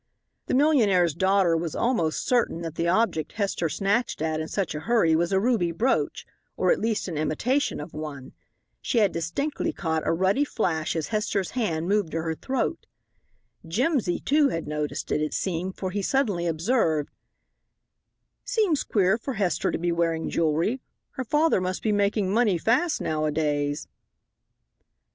[0.47, 4.79] The millionaire's daughter was almost certain that the object Hester snatched at in such a
[4.79, 6.25] hurry was a ruby brooch,
[6.57, 8.33] or at least an imitation of one.
[8.81, 12.87] She had distinctly caught a ruddy flash as Hester's hand moved to her throat.
[13.67, 17.11] Jimsy, too, had noticed it, it seemed, for he suddenly observed:
[18.43, 20.81] "Seems queer for Hester to be wearing jewelry.
[21.11, 23.87] Her father must be making money fast nowadays."